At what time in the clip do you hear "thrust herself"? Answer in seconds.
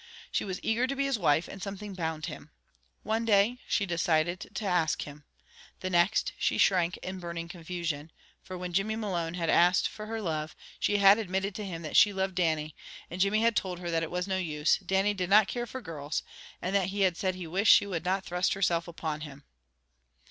18.25-18.87